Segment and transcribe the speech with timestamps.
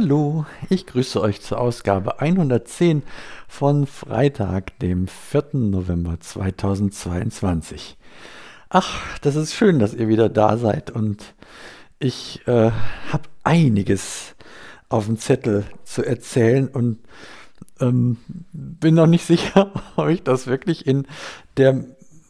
[0.00, 3.02] Hallo, ich grüße euch zur Ausgabe 110
[3.46, 5.48] von Freitag, dem 4.
[5.52, 7.98] November 2022.
[8.70, 11.34] Ach, das ist schön, dass ihr wieder da seid und
[11.98, 12.70] ich äh,
[13.12, 14.36] habe einiges
[14.88, 17.00] auf dem Zettel zu erzählen und
[17.78, 18.16] ähm,
[18.54, 21.06] bin noch nicht sicher, ob ich das wirklich in
[21.58, 21.84] der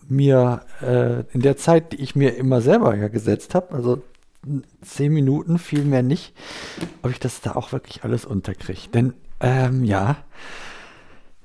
[0.09, 4.03] mir äh, in der Zeit, die ich mir immer selber ja gesetzt habe, also
[4.83, 6.33] zehn Minuten, viel mehr nicht,
[7.03, 8.89] ob ich das da auch wirklich alles unterkriege.
[8.93, 10.17] Denn ähm, ja,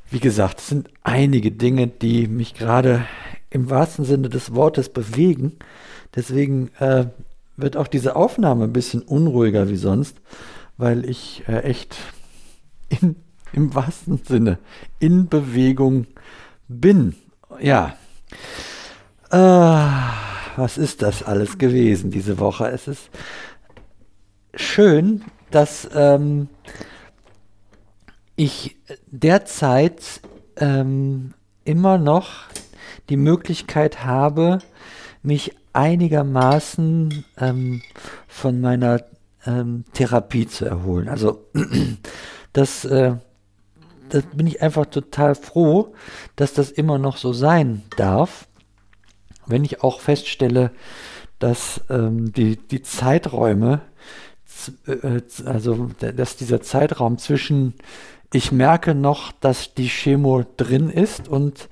[0.10, 3.06] wie gesagt, es sind einige Dinge, die mich gerade
[3.50, 5.54] im wahrsten Sinne des Wortes bewegen.
[6.16, 7.08] Deswegen äh,
[7.58, 10.18] wird auch diese Aufnahme ein bisschen unruhiger wie sonst,
[10.78, 11.96] weil ich äh, echt
[12.90, 13.16] in,
[13.54, 14.60] im wahrsten Sinne
[15.00, 16.08] in Bewegung
[16.68, 17.16] bin.
[17.60, 17.96] Ja.
[19.32, 22.68] Äh, was ist das alles gewesen diese Woche?
[22.68, 23.10] Es ist
[24.54, 26.50] schön, dass ähm,
[28.36, 30.22] ich derzeit
[30.58, 31.34] ähm,
[31.64, 32.46] immer noch
[33.10, 34.60] die Möglichkeit habe,
[35.24, 37.82] mich einigermaßen ähm,
[38.28, 39.04] von meiner
[39.46, 41.10] ähm, Therapie zu erholen.
[41.10, 41.46] Also
[42.54, 43.16] das, äh,
[44.10, 45.94] das bin ich einfach total froh,
[46.36, 48.48] dass das immer noch so sein darf.
[49.48, 50.72] Wenn ich auch feststelle,
[51.40, 53.82] dass ähm, die, die Zeiträume,
[54.88, 57.74] äh, also dass dieser Zeitraum zwischen,
[58.34, 61.70] ich merke noch, dass die Chemo drin ist und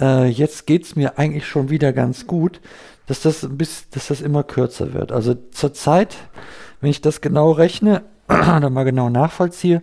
[0.00, 2.60] äh, jetzt geht es mir eigentlich schon wieder ganz gut,
[3.06, 5.12] dass das, bis, dass das immer kürzer wird.
[5.12, 6.16] Also zurzeit,
[6.80, 9.82] wenn ich das genau rechne oder mal genau nachvollziehe,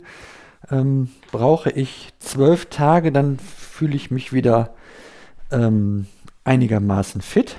[0.70, 4.74] ähm, brauche ich zwölf Tage, dann fühle ich mich wieder
[5.52, 6.08] ähm,
[6.44, 7.58] einigermaßen fit.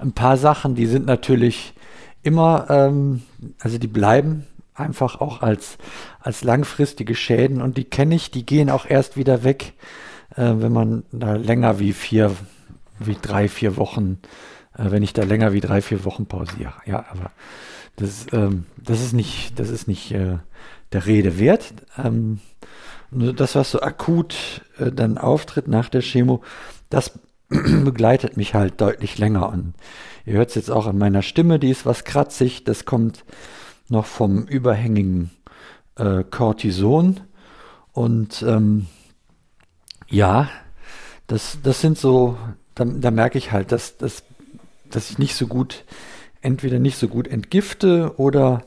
[0.00, 1.74] Ein paar Sachen, die sind natürlich
[2.22, 3.22] immer, ähm,
[3.58, 5.76] also die bleiben einfach auch als,
[6.20, 9.74] als langfristige Schäden und die kenne ich, die gehen auch erst wieder weg,
[10.36, 12.34] äh, wenn man da länger wie vier,
[12.98, 14.18] wie drei, vier Wochen,
[14.76, 16.74] äh, wenn ich da länger wie drei, vier Wochen pausiere.
[16.86, 17.30] Ja, aber
[17.96, 20.38] das, ähm, das ist nicht, das ist nicht äh,
[20.92, 21.74] der Rede wert.
[22.02, 22.40] Ähm,
[23.10, 26.42] das, was so akut äh, dann auftritt nach der Chemo,
[26.90, 27.18] das
[27.48, 29.48] begleitet mich halt deutlich länger.
[29.48, 29.74] Und
[30.26, 32.64] ihr hört es jetzt auch an meiner Stimme, die ist was kratzig.
[32.64, 33.24] Das kommt
[33.88, 35.30] noch vom überhängigen
[35.96, 37.20] äh, Cortison.
[37.92, 38.86] Und ähm,
[40.08, 40.48] ja,
[41.26, 42.36] das, das sind so,
[42.74, 44.22] da, da merke ich halt, dass, dass,
[44.90, 45.84] dass ich nicht so gut,
[46.42, 48.64] entweder nicht so gut entgifte oder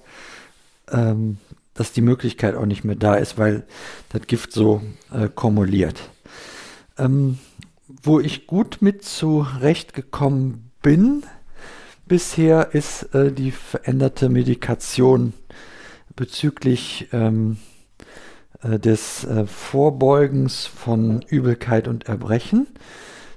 [0.91, 1.37] ähm,
[1.73, 3.65] dass die Möglichkeit auch nicht mehr da ist, weil
[4.09, 6.09] das Gift so äh, kumuliert.
[6.97, 7.39] Ähm,
[8.01, 11.23] wo ich gut mit zurechtgekommen bin
[12.05, 15.33] bisher, ist äh, die veränderte Medikation
[16.15, 17.57] bezüglich ähm,
[18.61, 22.67] äh, des äh, Vorbeugens von Übelkeit und Erbrechen.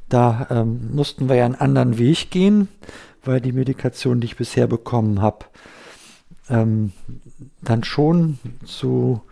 [0.08, 2.68] Da ähm, mussten wir ja einen anderen Weg gehen,
[3.24, 5.46] weil die Medikation, die ich bisher bekommen habe,
[6.48, 6.92] ähm,
[7.62, 9.22] dann schon zu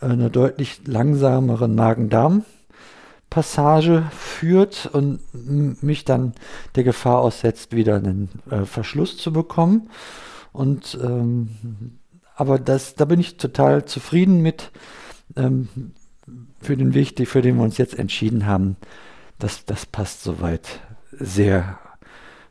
[0.00, 2.44] einer deutlich langsameren Magen-Darm-
[3.36, 5.20] Passage führt und
[5.82, 6.32] mich dann
[6.74, 9.90] der Gefahr aussetzt, wieder einen äh, Verschluss zu bekommen.
[10.54, 11.50] Und ähm,
[12.34, 14.70] aber das, da bin ich total zufrieden mit
[15.36, 15.68] ähm,
[16.62, 18.78] für den Weg, für den wir uns jetzt entschieden haben.
[19.38, 20.80] Das, das passt soweit
[21.12, 21.78] sehr,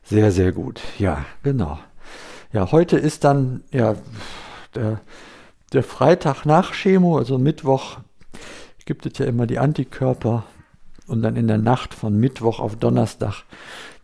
[0.04, 0.80] sehr, sehr gut.
[1.00, 1.80] Ja, genau.
[2.52, 3.96] Ja, heute ist dann ja
[4.76, 5.00] der,
[5.72, 7.98] der Freitag nach Chemo, also Mittwoch
[8.84, 10.44] gibt es ja immer die Antikörper
[11.06, 13.44] und dann in der Nacht von Mittwoch auf Donnerstag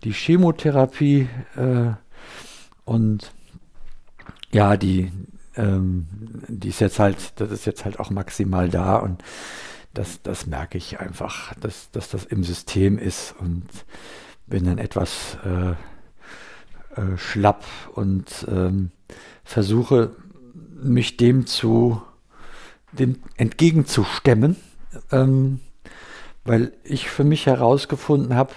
[0.05, 1.93] die Chemotherapie äh,
[2.85, 3.33] und
[4.53, 5.11] ja, die,
[5.57, 6.07] ähm,
[6.49, 9.23] die ist jetzt halt, das ist jetzt halt auch maximal da und
[9.95, 13.67] das, das merke ich einfach, dass, dass das im System ist und
[14.47, 15.73] bin dann etwas äh,
[17.01, 17.65] äh, schlapp
[17.95, 18.91] und ähm,
[19.45, 20.17] versuche
[20.83, 22.03] mich dem zu
[22.93, 24.57] dem entgegenzustemmen.
[25.11, 25.61] Ähm,
[26.45, 28.53] weil ich für mich herausgefunden habe,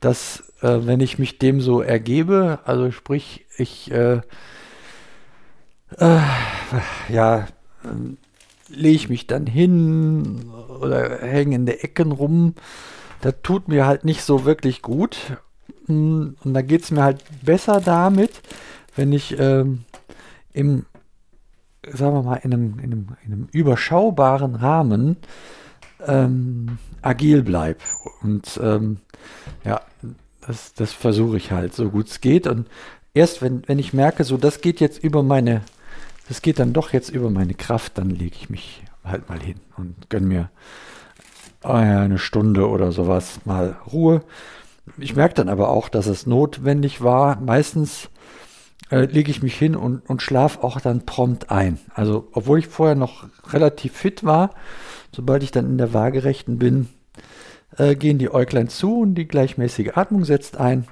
[0.00, 4.20] dass äh, wenn ich mich dem so ergebe, also sprich, ich äh,
[5.98, 6.20] äh,
[7.08, 7.46] ja,
[8.68, 10.50] lege ich mich dann hin
[10.80, 12.54] oder hänge in der Ecken rum,
[13.20, 15.16] das tut mir halt nicht so wirklich gut.
[15.86, 18.42] Und da geht es mir halt besser damit,
[18.96, 19.84] wenn ich ähm,
[20.52, 20.86] im,
[21.82, 25.16] sagen wir mal, in einem, in einem, in einem überschaubaren Rahmen
[26.06, 27.80] ähm, agil bleibe.
[28.22, 28.98] Und ähm,
[29.64, 29.80] ja,
[30.46, 32.46] das, das versuche ich halt, so gut es geht.
[32.46, 32.68] Und
[33.14, 35.62] erst wenn, wenn ich merke, so das geht jetzt über meine
[36.28, 39.60] das geht dann doch jetzt über meine Kraft, dann lege ich mich halt mal hin
[39.76, 40.50] und gönne mir
[41.62, 44.22] eine Stunde oder sowas mal Ruhe.
[44.98, 47.40] Ich merke dann aber auch, dass es notwendig war.
[47.40, 48.10] Meistens
[48.94, 51.78] äh, lege ich mich hin und, und schlafe auch dann prompt ein.
[51.94, 54.50] Also, obwohl ich vorher noch relativ fit war,
[55.10, 56.88] sobald ich dann in der Waagerechten bin,
[57.76, 60.86] äh, gehen die Äuglein zu und die gleichmäßige Atmung setzt ein.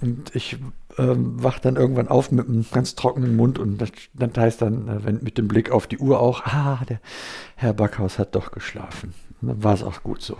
[0.00, 0.58] Und ich
[0.96, 4.86] ähm, wacht dann irgendwann auf mit einem ganz trockenen Mund und das, das heißt dann,
[4.86, 7.00] äh, wenn, mit dem Blick auf die Uhr auch, ah, der
[7.56, 9.12] Herr Backhaus hat doch geschlafen.
[9.40, 10.36] Und dann war es auch gut so.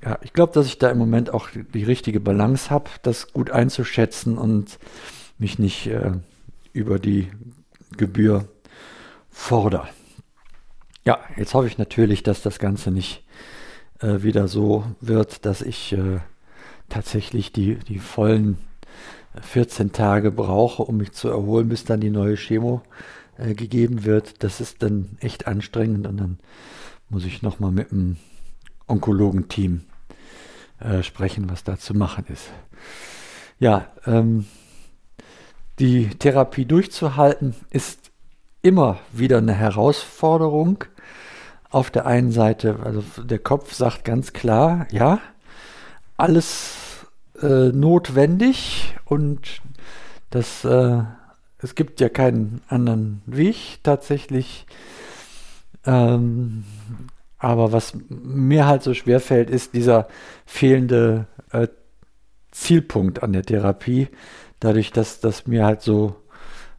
[0.00, 3.32] Ja, ich glaube, dass ich da im Moment auch die, die richtige Balance habe, das
[3.32, 4.78] gut einzuschätzen und
[5.38, 6.12] mich nicht äh,
[6.72, 7.28] über die
[7.96, 8.48] Gebühr
[9.30, 9.88] fordere.
[11.04, 13.24] Ja, jetzt hoffe ich natürlich, dass das Ganze nicht
[14.00, 16.20] äh, wieder so wird, dass ich äh,
[16.88, 18.58] tatsächlich die, die vollen
[19.40, 22.82] 14 Tage brauche, um mich zu erholen, bis dann die neue Chemo
[23.38, 24.42] äh, gegeben wird.
[24.42, 26.38] Das ist dann echt anstrengend und dann
[27.08, 28.16] muss ich nochmal mit dem
[28.86, 29.82] Onkologenteam
[30.80, 32.50] äh, sprechen, was da zu machen ist.
[33.58, 34.46] Ja, ähm,
[35.78, 38.10] die Therapie durchzuhalten ist
[38.62, 40.84] immer wieder eine Herausforderung.
[41.70, 45.20] Auf der einen Seite, also der Kopf sagt ganz klar, ja,
[46.16, 47.06] alles
[47.42, 49.60] äh, notwendig und
[50.30, 51.02] das, äh,
[51.58, 54.66] es gibt ja keinen anderen Weg tatsächlich.
[55.84, 56.64] Ähm,
[57.38, 60.08] aber was mir halt so schwer fällt, ist dieser
[60.46, 61.68] fehlende äh,
[62.50, 64.08] Zielpunkt an der Therapie.
[64.60, 66.16] Dadurch, dass das mir halt so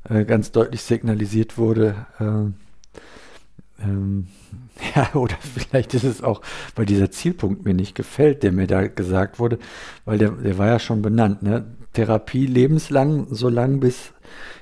[0.09, 4.27] äh, ganz deutlich signalisiert wurde, äh, ähm,
[4.95, 6.41] ja, oder vielleicht ist es auch,
[6.75, 9.59] weil dieser Zielpunkt mir nicht gefällt, der mir da gesagt wurde,
[10.05, 11.65] weil der, der war ja schon benannt, ne?
[11.93, 14.13] Therapie lebenslang, so lange bis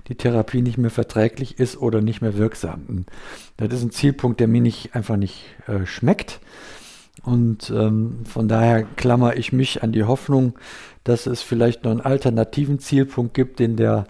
[0.08, 3.06] die Therapie nicht mehr verträglich ist oder nicht mehr wirksam.
[3.58, 6.40] Das ist ein Zielpunkt, der mir nicht einfach nicht äh, schmeckt.
[7.24, 10.54] Und ähm, von daher klammer ich mich an die Hoffnung,
[11.04, 14.06] dass es vielleicht noch einen alternativen Zielpunkt gibt, den der,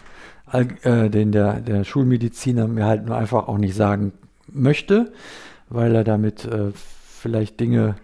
[0.52, 4.14] äh, den der, der Schulmediziner mir halt nur einfach auch nicht sagen
[4.52, 5.12] möchte,
[5.70, 7.96] weil er damit äh, vielleicht Dinge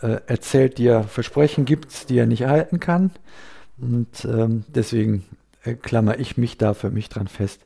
[0.00, 3.10] äh, erzählt, die er Versprechen gibt, die er nicht erhalten kann.
[3.78, 5.24] Und ähm, deswegen
[5.64, 7.60] äh, klammer ich mich da für mich dran fest,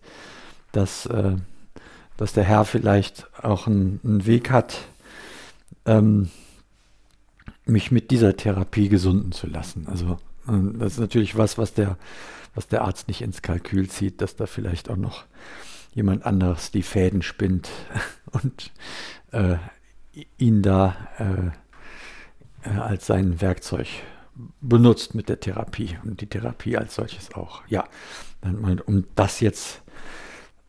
[0.72, 1.36] dass, äh,
[2.16, 4.78] dass der Herr vielleicht auch einen, einen Weg hat,
[5.86, 6.30] ähm,
[7.66, 9.86] mich mit dieser Therapie gesunden zu lassen.
[9.88, 10.18] Also
[10.48, 11.98] äh, das ist natürlich was, was der,
[12.54, 15.24] was der Arzt nicht ins Kalkül zieht, dass da vielleicht auch noch
[15.92, 17.68] jemand anderes die Fäden spinnt
[18.32, 18.72] und
[19.32, 19.56] äh,
[20.38, 23.88] ihn da äh, äh, als sein Werkzeug
[24.60, 27.62] benutzt mit der Therapie und die Therapie als solches auch.
[27.68, 27.84] Ja,
[28.42, 29.82] um das jetzt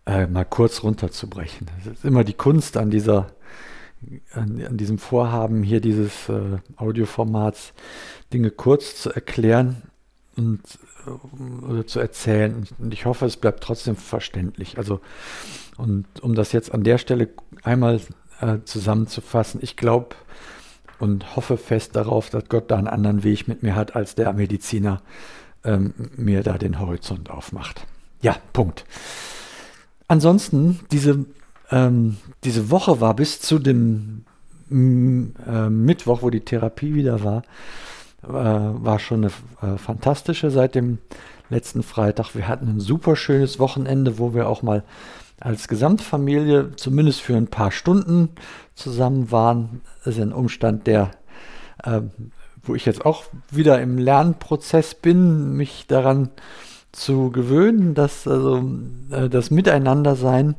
[0.06, 1.68] äh, mal kurz runterzubrechen.
[1.84, 3.28] Das ist immer die Kunst an dieser
[4.34, 7.74] an, an diesem Vorhaben hier dieses äh, Audioformats
[8.34, 9.84] Dinge kurz zu erklären
[10.36, 10.62] und
[11.68, 12.68] oder zu erzählen.
[12.80, 14.78] Und ich hoffe, es bleibt trotzdem verständlich.
[14.78, 15.00] Also,
[15.78, 17.30] und um das jetzt an der Stelle
[17.64, 18.02] einmal
[18.42, 20.16] äh, zusammenzufassen, ich glaube
[21.00, 24.34] und hoffe fest darauf, dass Gott da einen anderen Weg mit mir hat, als der
[24.34, 25.02] Mediziner
[25.64, 27.86] ähm, mir da den Horizont aufmacht.
[28.22, 28.86] Ja, Punkt.
[30.08, 31.26] Ansonsten, diese,
[31.72, 34.26] ähm, diese Woche war bis zu dem
[34.70, 37.44] äh, Mittwoch, wo die Therapie wieder war,
[38.24, 41.00] äh, war schon eine äh, fantastische seit dem
[41.50, 42.36] letzten Freitag.
[42.36, 44.84] Wir hatten ein super schönes Wochenende, wo wir auch mal
[45.40, 48.30] als Gesamtfamilie zumindest für ein paar Stunden
[48.76, 49.82] zusammen waren.
[50.04, 51.12] Das ist ein Umstand, der,
[51.84, 52.02] äh,
[52.64, 56.30] wo ich jetzt auch wieder im Lernprozess bin, mich daran
[56.92, 58.68] zu gewöhnen, dass also
[59.12, 60.56] äh, das Miteinandersein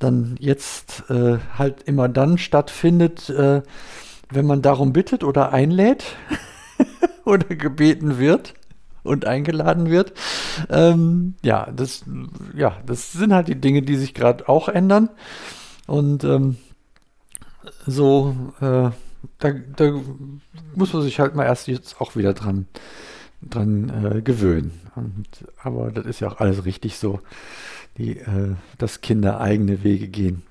[0.00, 3.62] dann jetzt äh, halt immer dann stattfindet, äh,
[4.30, 6.16] wenn man darum bittet oder einlädt.
[7.24, 8.54] oder gebeten wird
[9.02, 10.12] und eingeladen wird.
[10.68, 12.04] Ähm, ja, das,
[12.54, 15.08] ja, das sind halt die Dinge, die sich gerade auch ändern.
[15.86, 16.56] Und ähm,
[17.86, 18.90] so, äh,
[19.38, 20.00] da, da,
[20.74, 22.66] muss man sich halt mal erst jetzt auch wieder dran,
[23.42, 24.72] dran äh, gewöhnen.
[24.94, 25.26] Und,
[25.62, 27.20] aber das ist ja auch alles richtig so,
[27.98, 30.42] die, äh, dass Kinder eigene Wege gehen,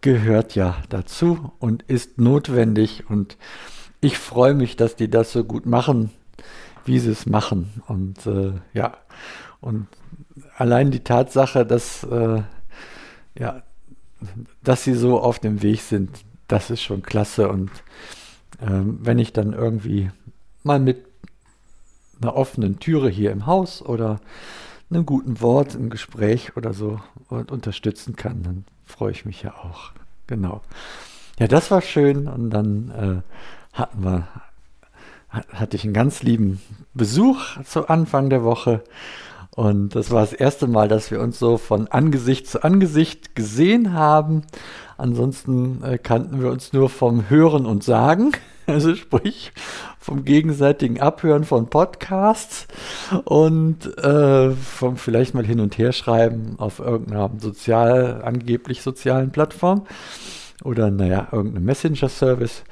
[0.00, 3.36] gehört ja dazu und ist notwendig und
[4.00, 6.10] ich freue mich, dass die das so gut machen,
[6.84, 7.82] wie sie es machen.
[7.86, 8.96] Und äh, ja,
[9.60, 9.86] und
[10.56, 12.42] allein die Tatsache, dass, äh,
[13.38, 13.62] ja,
[14.62, 16.10] dass sie so auf dem Weg sind,
[16.48, 17.48] das ist schon klasse.
[17.48, 17.70] Und
[18.62, 20.10] ähm, wenn ich dann irgendwie
[20.62, 21.04] mal mit
[22.20, 24.20] einer offenen Türe hier im Haus oder
[24.90, 29.92] einem guten Wort, im Gespräch oder so unterstützen kann, dann freue ich mich ja auch.
[30.26, 30.62] Genau.
[31.38, 34.28] Ja, das war schön und dann äh, hatten wir,
[35.28, 36.60] hatte ich einen ganz lieben
[36.92, 38.82] Besuch zu Anfang der Woche
[39.56, 43.92] und das war das erste Mal, dass wir uns so von Angesicht zu Angesicht gesehen
[43.92, 44.42] haben.
[44.96, 48.32] Ansonsten äh, kannten wir uns nur vom Hören und Sagen,
[48.66, 49.52] also sprich
[49.98, 52.68] vom gegenseitigen Abhören von Podcasts
[53.24, 59.84] und äh, vom vielleicht mal hin und her schreiben auf irgendeiner sozial, angeblich sozialen Plattform
[60.62, 62.64] oder naja, irgendeinem Messenger-Service.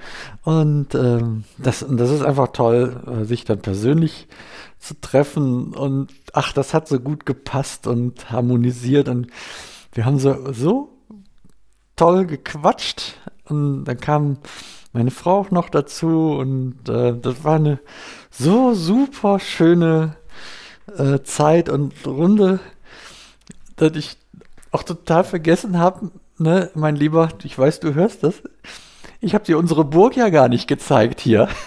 [0.44, 4.28] Und ähm, das, das ist einfach toll, äh, sich dann persönlich
[4.78, 9.28] zu treffen und ach, das hat so gut gepasst und harmonisiert und
[9.92, 10.90] wir haben so, so
[11.96, 13.14] toll gequatscht
[13.48, 14.38] und dann kam
[14.92, 17.80] meine Frau auch noch dazu und äh, das war eine
[18.30, 20.16] so super schöne
[20.96, 22.60] äh, Zeit und Runde,
[23.76, 24.16] dass ich
[24.70, 28.42] auch total vergessen habe, ne, mein Lieber, ich weiß, du hörst das.
[29.20, 31.48] Ich habe dir unsere Burg ja gar nicht gezeigt hier.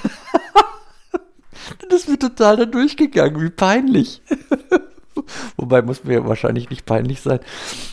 [1.90, 4.22] das ist mir total da durchgegangen, wie peinlich.
[5.58, 7.40] Wobei muss mir wahrscheinlich nicht peinlich sein.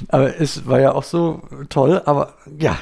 [0.09, 2.03] Aber es war ja auch so toll.
[2.05, 2.79] Aber ja,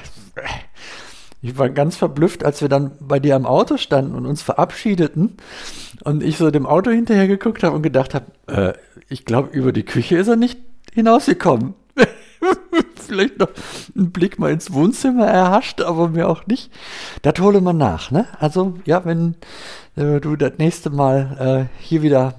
[1.42, 5.36] ich war ganz verblüfft, als wir dann bei dir am Auto standen und uns verabschiedeten
[6.04, 8.72] und ich so dem Auto hinterher geguckt habe und gedacht habe, äh,
[9.08, 10.58] ich glaube, über die Küche ist er nicht
[10.92, 11.74] hinausgekommen.
[12.96, 13.50] Vielleicht noch
[13.94, 16.70] einen Blick mal ins Wohnzimmer erhascht, aber mir auch nicht.
[17.22, 18.26] Das hole man nach, ne?
[18.38, 19.36] Also, ja, wenn
[19.96, 22.34] äh, du das nächste Mal äh, hier wieder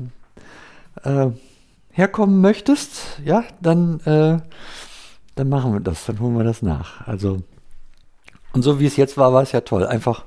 [1.04, 1.28] äh,
[1.92, 4.40] herkommen möchtest, ja, dann, äh,
[5.36, 7.08] dann machen wir das, dann holen wir das nach.
[7.08, 7.42] Also,
[8.54, 9.86] und so wie es jetzt war, war es ja toll.
[9.86, 10.26] Einfach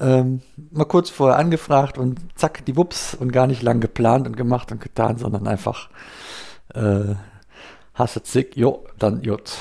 [0.00, 4.36] ähm, mal kurz vorher angefragt und zack, die Wups und gar nicht lang geplant und
[4.36, 5.88] gemacht und getan, sondern einfach
[6.74, 7.14] äh,
[7.94, 9.52] hast du zick, jo, dann jut.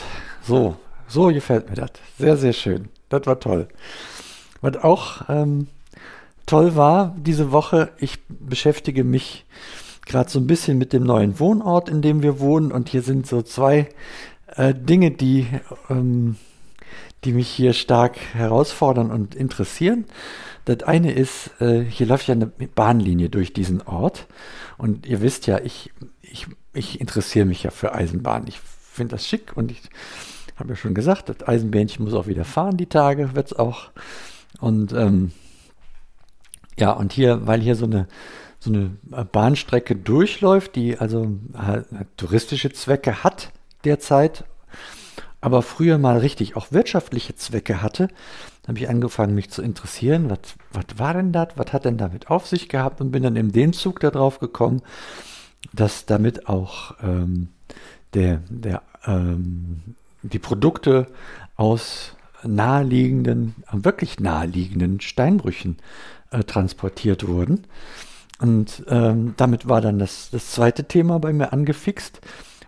[0.43, 0.75] So,
[1.07, 1.91] so gefällt mir das.
[2.17, 2.89] Sehr, sehr schön.
[3.09, 3.67] Das war toll.
[4.61, 5.67] Was auch ähm,
[6.45, 9.45] toll war diese Woche, ich beschäftige mich
[10.05, 12.71] gerade so ein bisschen mit dem neuen Wohnort, in dem wir wohnen.
[12.71, 13.89] Und hier sind so zwei
[14.55, 15.47] äh, Dinge, die,
[15.89, 16.37] ähm,
[17.23, 20.05] die mich hier stark herausfordern und interessieren.
[20.65, 24.27] Das eine ist, äh, hier läuft ja eine Bahnlinie durch diesen Ort.
[24.77, 28.45] Und ihr wisst ja, ich, ich, ich interessiere mich ja für Eisenbahn.
[28.47, 29.81] Ich finde das schick und ich
[30.55, 33.91] habe ja schon gesagt, das Eisenbähnchen muss auch wieder fahren, die Tage wird es auch.
[34.59, 35.31] Und ähm,
[36.77, 38.07] ja, und hier, weil hier so eine
[38.61, 38.91] so eine
[39.25, 43.51] Bahnstrecke durchläuft, die also halt touristische Zwecke hat
[43.83, 44.45] derzeit,
[45.41, 48.07] aber früher mal richtig auch wirtschaftliche Zwecke hatte,
[48.67, 50.39] habe ich angefangen, mich zu interessieren, was,
[50.71, 53.51] was war denn das, was hat denn damit auf sich gehabt und bin dann in
[53.51, 54.81] dem Zug darauf gekommen,
[55.73, 57.49] dass damit auch ähm,
[58.13, 61.07] der, der, ähm, die Produkte
[61.55, 65.77] aus naheliegenden, wirklich naheliegenden Steinbrüchen
[66.31, 67.65] äh, transportiert wurden.
[68.39, 72.21] Und ähm, damit war dann das, das zweite Thema bei mir angefixt.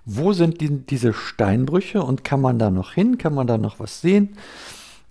[0.05, 3.17] Wo sind die, diese Steinbrüche und kann man da noch hin?
[3.17, 4.37] Kann man da noch was sehen?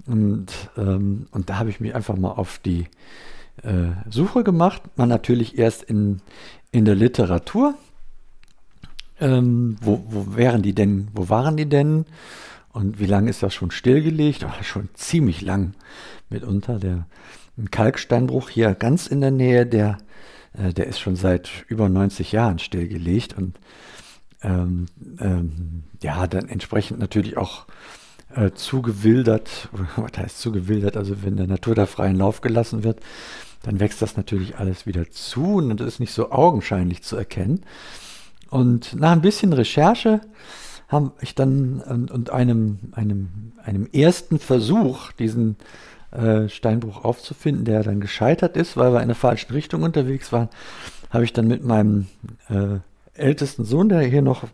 [0.06, 0.46] Und,
[0.76, 2.86] ähm, und da habe ich mich einfach mal auf die
[3.62, 4.82] äh, Suche gemacht.
[4.96, 6.20] Man natürlich erst in,
[6.72, 7.74] in der Literatur.
[9.20, 11.08] Ähm, wo, wo wären die denn?
[11.14, 12.04] Wo waren die denn?
[12.72, 14.44] Und wie lange ist das schon stillgelegt?
[14.44, 15.74] Oh, schon ziemlich lang
[16.28, 16.78] mitunter.
[16.78, 17.06] Der
[17.70, 19.98] Kalksteinbruch hier ganz in der Nähe, der
[20.54, 23.58] äh, der ist schon seit über 90 Jahren stillgelegt und
[24.42, 24.86] ähm,
[25.20, 27.66] ähm, ja, dann entsprechend natürlich auch
[28.34, 33.00] äh, zugewildert, was heißt zugewildert, also wenn der Natur da freien Lauf gelassen wird,
[33.62, 37.62] dann wächst das natürlich alles wieder zu und das ist nicht so augenscheinlich zu erkennen.
[38.50, 40.20] Und nach ein bisschen Recherche
[40.88, 45.56] habe ich dann und, und einem, einem, einem ersten Versuch, diesen
[46.10, 50.50] äh, Steinbruch aufzufinden, der dann gescheitert ist, weil wir in der falschen Richtung unterwegs waren,
[51.10, 52.08] habe ich dann mit meinem
[52.50, 52.80] äh,
[53.14, 54.44] ältesten Sohn, der hier noch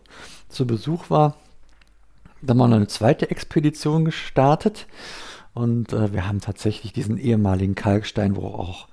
[0.49, 1.35] zu Besuch war,
[2.41, 4.87] dann mal eine zweite Expedition gestartet.
[5.53, 8.87] Und äh, wir haben tatsächlich diesen ehemaligen Kalksteinbruch auch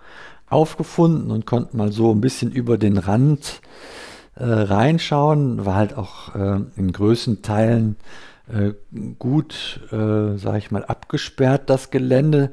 [0.48, 3.60] aufgefunden und konnten mal so ein bisschen über den Rand
[4.36, 5.64] äh, reinschauen.
[5.64, 7.96] War halt auch äh, in größten Teilen
[8.52, 8.72] äh,
[9.18, 12.52] gut, äh, sage ich mal, abgesperrt, das Gelände,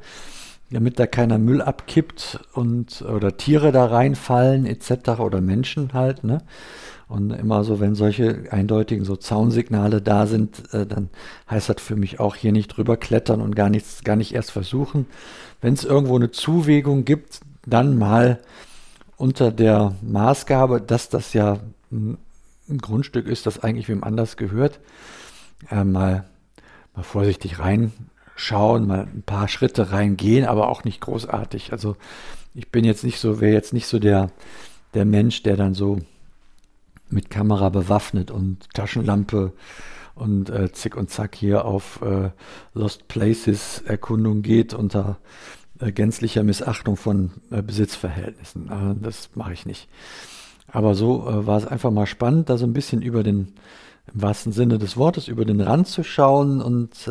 [0.71, 5.19] damit da keiner Müll abkippt und oder Tiere da reinfallen etc.
[5.19, 6.39] oder Menschen halt, ne?
[7.07, 11.09] Und immer so, wenn solche eindeutigen so Zaunsignale da sind, äh, dann
[11.49, 14.51] heißt das für mich auch hier nicht drüber klettern und gar nichts, gar nicht erst
[14.51, 15.05] versuchen.
[15.61, 18.39] Wenn es irgendwo eine Zuwägung gibt, dann mal
[19.17, 21.59] unter der Maßgabe, dass das ja
[21.91, 22.17] ein
[22.81, 24.79] Grundstück ist, das eigentlich wem anders gehört,
[25.69, 26.25] äh, mal,
[26.95, 27.59] mal vorsichtig
[28.33, 31.71] reinschauen, mal ein paar Schritte reingehen, aber auch nicht großartig.
[31.71, 31.95] Also
[32.53, 34.31] ich bin jetzt nicht so, wäre jetzt nicht so der,
[34.93, 35.99] der Mensch, der dann so
[37.09, 39.53] mit Kamera bewaffnet und Taschenlampe
[40.15, 42.29] und äh, zick und zack hier auf äh,
[42.73, 45.17] Lost Places Erkundung geht unter
[45.79, 48.67] äh, gänzlicher Missachtung von äh, Besitzverhältnissen.
[48.67, 49.87] Äh, das mache ich nicht.
[50.71, 53.53] Aber so äh, war es einfach mal spannend, da so ein bisschen über den,
[54.13, 57.07] im wahrsten Sinne des Wortes, über den Rand zu schauen und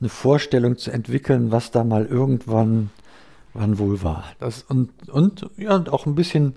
[0.00, 2.90] eine Vorstellung zu entwickeln, was da mal irgendwann
[3.58, 4.24] wann wohl war.
[4.38, 6.54] Das, und, und, ja, und auch ein bisschen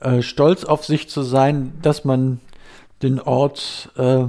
[0.00, 2.40] äh, stolz auf sich zu sein, dass man
[3.02, 4.26] den Ort äh,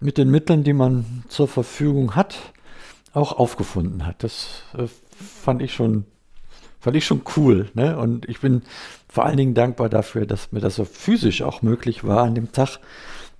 [0.00, 2.36] mit den Mitteln, die man zur Verfügung hat,
[3.12, 4.22] auch aufgefunden hat.
[4.22, 6.04] Das äh, fand ich schon,
[6.80, 7.70] fand ich schon cool.
[7.74, 7.98] Ne?
[7.98, 8.62] Und ich bin
[9.08, 12.52] vor allen Dingen dankbar dafür, dass mir das so physisch auch möglich war, an dem
[12.52, 12.78] Tag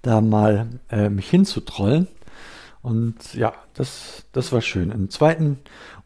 [0.02, 2.08] da mal äh, mich hinzutrollen.
[2.86, 4.92] Und ja, das, das war schön.
[4.92, 5.58] Einen zweiten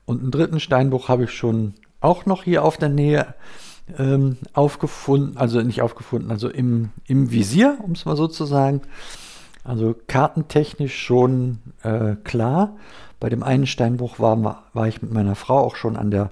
[0.07, 3.35] und einen dritten Steinbruch habe ich schon auch noch hier auf der Nähe
[3.99, 8.81] ähm, aufgefunden, also nicht aufgefunden, also im, im Visier, um es mal so zu sagen.
[9.63, 12.79] Also kartentechnisch schon äh, klar.
[13.21, 16.31] Bei dem einen Steinbruch war, war ich mit meiner Frau auch schon an der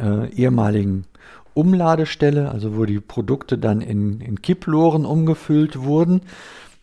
[0.00, 1.04] äh, ehemaligen
[1.52, 6.22] Umladestelle, also wo die Produkte dann in, in Kipploren umgefüllt wurden,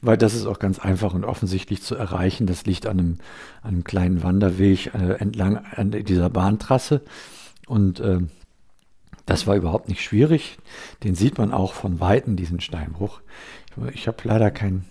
[0.02, 2.48] weil das ist auch ganz einfach und offensichtlich zu erreichen.
[2.48, 3.18] Das liegt an einem,
[3.62, 7.02] an einem kleinen Wanderweg äh, entlang an dieser Bahntrasse
[7.68, 8.20] und äh,
[9.26, 10.58] das war überhaupt nicht schwierig.
[11.04, 13.22] Den sieht man auch von Weitem, diesen Steinbruch.
[13.90, 14.86] Ich, ich habe leider kein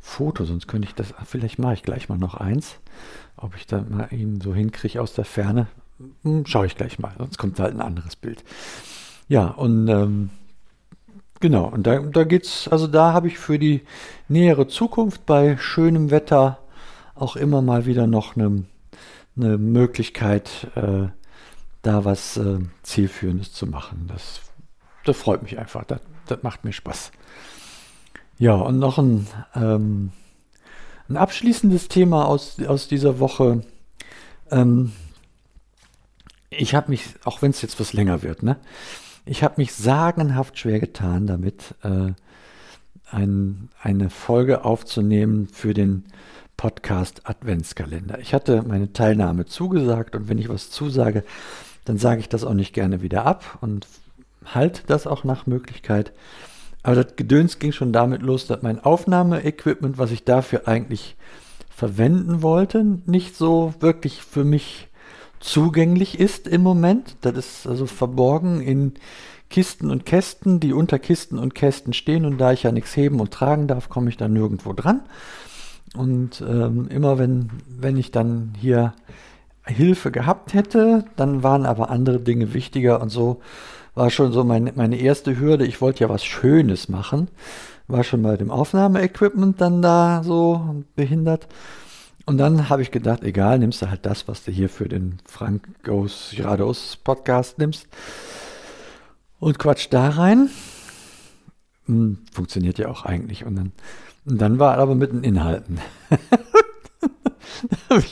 [0.00, 2.76] Foto, sonst könnte ich das, vielleicht mache ich gleich mal noch eins.
[3.36, 5.66] Ob ich da mal ihn so hinkriege aus der Ferne,
[6.22, 8.42] hm, schaue ich gleich mal, sonst kommt halt ein anderes Bild.
[9.28, 10.30] Ja, und ähm,
[11.40, 13.82] genau, und da, da geht's, also da habe ich für die
[14.28, 16.58] nähere Zukunft bei schönem Wetter
[17.14, 18.64] auch immer mal wieder noch eine,
[19.36, 21.08] eine Möglichkeit, äh,
[21.82, 24.06] da was äh, Zielführendes zu machen.
[24.08, 24.40] Das,
[25.04, 27.12] das freut mich einfach, das, das macht mir Spaß.
[28.38, 30.12] Ja, und noch ein, ähm,
[31.08, 33.62] ein abschließendes Thema aus, aus dieser Woche.
[34.50, 34.92] Ähm,
[36.50, 38.56] ich habe mich, auch wenn es jetzt was länger wird, ne?
[39.30, 42.12] Ich habe mich sagenhaft schwer getan, damit äh,
[43.10, 46.04] ein, eine Folge aufzunehmen für den
[46.56, 48.20] Podcast Adventskalender.
[48.20, 51.24] Ich hatte meine Teilnahme zugesagt und wenn ich was zusage,
[51.84, 53.86] dann sage ich das auch nicht gerne wieder ab und
[54.46, 56.14] halte das auch nach Möglichkeit.
[56.82, 61.16] Aber das Gedöns ging schon damit los, dass mein Aufnahmeequipment, was ich dafür eigentlich
[61.68, 64.87] verwenden wollte, nicht so wirklich für mich
[65.40, 67.16] zugänglich ist im Moment.
[67.20, 68.94] Das ist also verborgen in
[69.50, 72.24] Kisten und Kästen, die unter Kisten und Kästen stehen.
[72.24, 75.02] Und da ich ja nichts heben und tragen darf, komme ich da nirgendwo dran.
[75.96, 78.92] Und ähm, immer wenn, wenn ich dann hier
[79.64, 83.40] Hilfe gehabt hätte, dann waren aber andere Dinge wichtiger und so
[83.94, 85.66] war schon so meine, meine erste Hürde.
[85.66, 87.28] Ich wollte ja was Schönes machen.
[87.88, 91.48] War schon bei dem Aufnahmeequipment dann da so behindert.
[92.28, 95.16] Und dann habe ich gedacht, egal, nimmst du halt das, was du hier für den
[95.24, 97.88] Frank Goes Geradeaus Podcast nimmst.
[99.40, 100.50] Und quatsch da rein.
[101.86, 103.46] Hm, funktioniert ja auch eigentlich.
[103.46, 103.72] Und dann,
[104.26, 105.80] und dann war aber mit den Inhalten.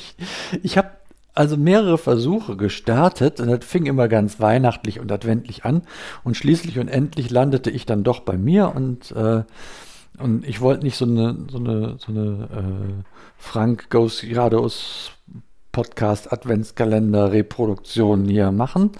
[0.62, 0.92] ich habe
[1.35, 5.83] also mehrere Versuche gestartet und das fing immer ganz weihnachtlich und adventlich an
[6.24, 9.42] und schließlich und endlich landete ich dann doch bei mir und äh,
[10.18, 13.05] und ich wollte nicht so eine, so eine, so eine äh,
[13.37, 15.12] Frank Goes Geradeaus
[15.72, 18.92] Podcast Adventskalender Reproduktion hier machen.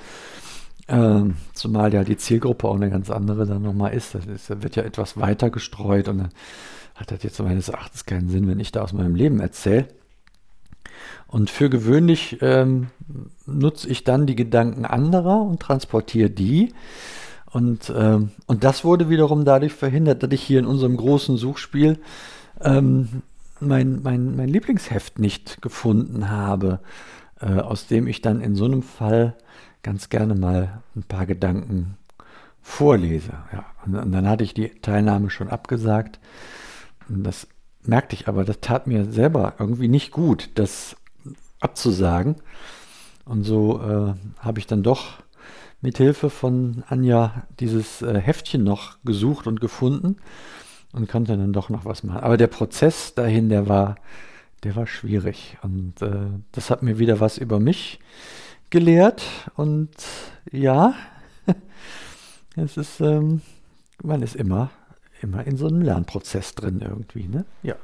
[0.89, 1.23] Äh,
[1.55, 4.15] zumal ja die Zielgruppe auch eine ganz andere dann nochmal ist.
[4.15, 6.29] Das, ist, das wird ja etwas weiter gestreut und dann
[6.95, 9.89] hat das jetzt meines Erachtens keinen Sinn, wenn ich da aus meinem Leben erzähle.
[11.29, 12.89] Und für gewöhnlich ähm,
[13.47, 16.73] nutze ich dann die Gedanken anderer und transportiere die.
[17.51, 21.99] Und, ähm, und das wurde wiederum dadurch verhindert, dass ich hier in unserem großen Suchspiel
[22.61, 23.23] ähm,
[23.61, 26.81] mein, mein, mein Lieblingsheft nicht gefunden habe,
[27.41, 29.35] äh, aus dem ich dann in so einem Fall
[29.83, 31.97] ganz gerne mal ein paar Gedanken
[32.61, 33.33] vorlese.
[33.53, 36.19] Ja, und, und dann hatte ich die Teilnahme schon abgesagt.
[37.09, 37.47] Das
[37.85, 40.97] merkte ich aber, das tat mir selber irgendwie nicht gut, das
[41.61, 42.37] abzusagen.
[43.25, 45.19] Und so äh, habe ich dann doch
[45.87, 50.17] mit Hilfe von Anja dieses äh, Heftchen noch gesucht und gefunden
[50.93, 52.19] und konnte dann doch noch was machen.
[52.19, 53.95] Aber der Prozess dahin, der war,
[54.65, 55.59] der war schwierig.
[55.63, 58.01] Und äh, das hat mir wieder was über mich
[58.71, 59.23] gelehrt.
[59.55, 59.91] Und
[60.51, 60.95] ja,
[62.57, 63.43] es ist, ähm,
[64.03, 64.71] man ist immer
[65.23, 67.45] immer in so einem Lernprozess drin irgendwie, ne?
[67.63, 67.77] Ja.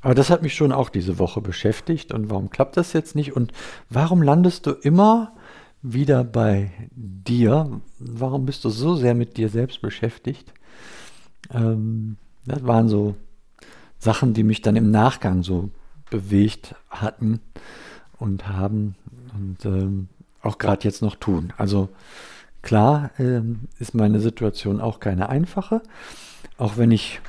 [0.00, 2.12] Aber das hat mich schon auch diese Woche beschäftigt.
[2.12, 3.34] Und warum klappt das jetzt nicht?
[3.34, 3.52] Und
[3.88, 5.32] warum landest du immer
[5.82, 7.80] wieder bei dir?
[7.98, 10.52] Warum bist du so sehr mit dir selbst beschäftigt?
[11.52, 12.16] Ähm,
[12.46, 13.16] das waren so
[13.98, 15.70] Sachen, die mich dann im Nachgang so
[16.10, 17.40] bewegt hatten
[18.18, 18.96] und haben
[19.34, 20.08] und ähm,
[20.42, 21.52] auch gerade jetzt noch tun.
[21.56, 21.88] Also
[22.62, 25.82] klar ähm, ist meine Situation auch keine einfache,
[26.58, 27.20] auch wenn ich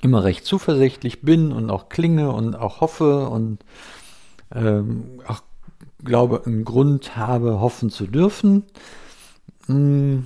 [0.00, 3.64] immer recht zuversichtlich bin und auch klinge und auch hoffe und
[4.54, 5.42] ähm, auch
[6.04, 8.64] glaube, einen Grund habe, hoffen zu dürfen.
[9.66, 10.20] Mm,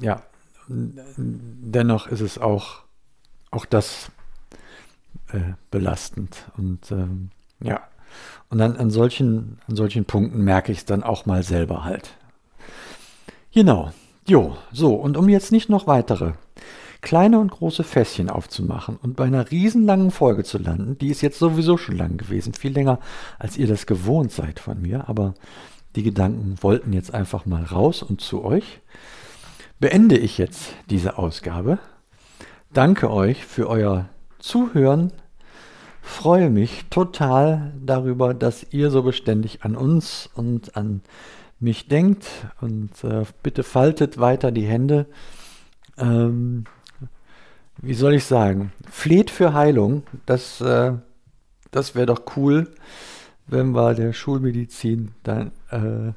[0.00, 0.22] ja,
[0.68, 2.82] dennoch ist es auch,
[3.50, 4.10] auch das
[5.32, 6.50] äh, belastend.
[6.56, 7.80] Und ähm, ja,
[8.48, 12.14] und dann an solchen, an solchen Punkten merke ich es dann auch mal selber halt.
[13.52, 13.92] Genau.
[14.26, 16.32] Jo, so, und um jetzt nicht noch weitere
[17.02, 20.96] kleine und große Fässchen aufzumachen und bei einer riesenlangen Folge zu landen.
[20.98, 23.00] Die ist jetzt sowieso schon lang gewesen, viel länger,
[23.38, 25.34] als ihr das gewohnt seid von mir, aber
[25.96, 28.80] die Gedanken wollten jetzt einfach mal raus und zu euch.
[29.80, 31.78] Beende ich jetzt diese Ausgabe.
[32.72, 35.12] Danke euch für euer Zuhören.
[36.00, 41.02] Freue mich total darüber, dass ihr so beständig an uns und an
[41.60, 42.26] mich denkt
[42.60, 45.06] und äh, bitte faltet weiter die Hände.
[45.98, 46.64] Ähm,
[47.82, 50.04] wie soll ich sagen, fleht für Heilung.
[50.24, 50.92] Das, äh,
[51.72, 52.72] das wäre doch cool,
[53.46, 56.12] wenn wir der Schulmedizin dann äh,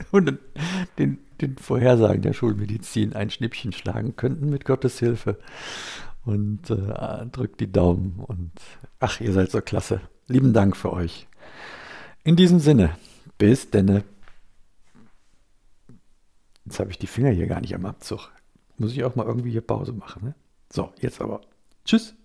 [0.10, 0.38] und
[0.98, 5.38] den, den Vorhersagen der Schulmedizin ein Schnippchen schlagen könnten mit Gottes Hilfe.
[6.24, 8.52] Und äh, drückt die Daumen und
[9.00, 10.00] ach, ihr seid so klasse.
[10.28, 11.26] Lieben Dank für euch.
[12.22, 12.96] In diesem Sinne,
[13.38, 14.04] bis denne.
[16.64, 18.30] Jetzt habe ich die Finger hier gar nicht am Abzug
[18.82, 20.24] muss ich auch mal irgendwie hier Pause machen.
[20.24, 20.34] Ne?
[20.68, 21.40] So, jetzt aber.
[21.84, 22.16] Tschüss.